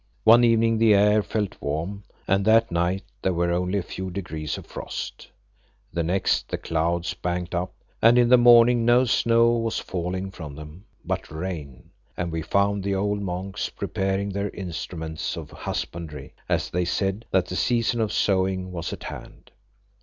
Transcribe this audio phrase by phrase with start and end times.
[0.23, 4.57] One evening the air felt warm, and that night there were only a few degrees
[4.57, 5.27] of frost.
[5.93, 10.55] The next the clouds banked up, and in the morning not snow was falling from
[10.55, 16.71] them, but rain, and we found the old monks preparing their instruments of husbandry, as
[16.71, 19.51] they said that the season of sowing was at hand.